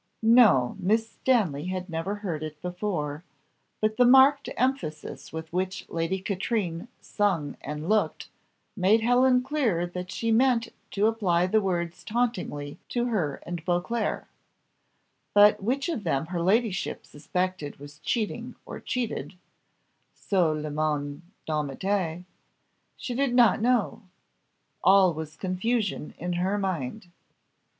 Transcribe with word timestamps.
No 0.23 0.77
Miss 0.79 1.11
Stanley 1.11 1.65
had 1.65 1.87
never 1.87 2.15
heard 2.15 2.41
it 2.41 2.59
before; 2.59 3.23
but 3.81 3.97
the 3.97 4.03
marked 4.03 4.49
emphasis 4.57 5.31
with 5.31 5.53
which 5.53 5.87
Lady 5.91 6.19
Katrine 6.19 6.87
sung 7.01 7.55
and 7.63 7.87
looked, 7.87 8.27
made 8.75 9.01
Helen 9.01 9.43
clear 9.43 9.85
that 9.85 10.09
she 10.09 10.31
meant 10.31 10.69
to 10.89 11.05
apply 11.05 11.45
the 11.45 11.61
words 11.61 12.03
tauntingly 12.03 12.79
to 12.89 13.09
her 13.09 13.41
and 13.45 13.63
Beauclerc, 13.63 14.27
but 15.35 15.61
which 15.61 15.87
of 15.87 16.03
them 16.03 16.25
her 16.33 16.41
ladyship 16.41 17.05
suspected 17.05 17.75
was 17.77 17.99
cheating, 17.99 18.55
or 18.65 18.79
cheated 18.79 19.35
"sous 20.15 20.57
le 20.63 20.71
nom 20.71 21.21
d'amitié," 21.47 22.23
she 22.97 23.13
did 23.13 23.35
not 23.35 23.61
know. 23.61 24.01
All 24.83 25.13
was 25.13 25.35
confusion 25.35 26.15
in 26.17 26.33
her 26.33 26.57
mind. 26.57 27.07